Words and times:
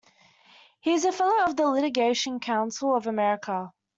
He 0.79 0.93
is 0.93 1.05
a 1.05 1.11
Fellow 1.11 1.43
of 1.45 1.55
the 1.55 1.67
Litigation 1.67 2.39
Counsel 2.39 2.95
of 2.95 3.05
America. 3.05 3.71